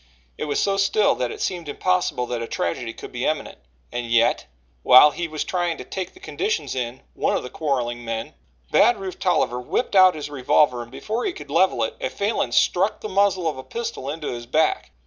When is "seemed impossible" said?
1.43-2.25